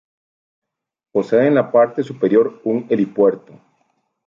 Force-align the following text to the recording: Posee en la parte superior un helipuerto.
Posee 1.11 1.45
en 1.45 1.53
la 1.53 1.71
parte 1.71 2.01
superior 2.01 2.59
un 2.63 2.87
helipuerto. 2.89 3.53